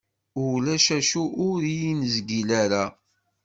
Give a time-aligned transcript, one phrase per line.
[0.45, 2.83] Ulac acu ur yi-nezgil ara.